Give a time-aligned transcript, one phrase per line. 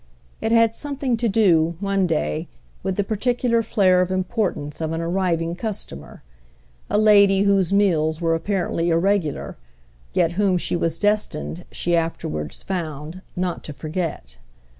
[0.41, 2.47] It had something to do, one day,
[2.81, 6.23] with the particular flare of importance of an arriving customer,
[6.89, 9.57] a lady whose meals were apparently irregular,
[10.13, 14.39] yet whom she was destined, she afterwards found, not to forget.